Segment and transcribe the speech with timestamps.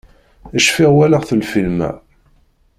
[0.65, 1.91] Cfiɣ walaɣ-t lfilm-a.